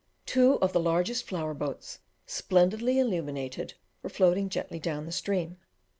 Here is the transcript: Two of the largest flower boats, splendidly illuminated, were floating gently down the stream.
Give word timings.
Two 0.25 0.59
of 0.61 0.73
the 0.73 0.79
largest 0.79 1.27
flower 1.27 1.53
boats, 1.53 1.99
splendidly 2.25 2.97
illuminated, 2.97 3.75
were 4.01 4.09
floating 4.09 4.49
gently 4.49 4.79
down 4.79 5.05
the 5.05 5.11
stream. 5.11 5.57